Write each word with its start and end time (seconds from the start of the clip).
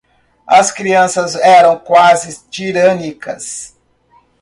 As 0.47 0.71
crianças 0.71 1.35
eram 1.35 1.77
quase 1.77 2.47
tirânicas. 2.49 3.77